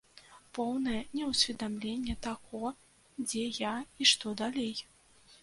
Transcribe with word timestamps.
Поўнае 0.57 1.01
неўсведамленне 1.17 2.15
таго, 2.29 2.73
дзе 3.27 3.45
я 3.59 3.77
і 4.01 4.11
што 4.15 4.35
далей. 4.43 4.75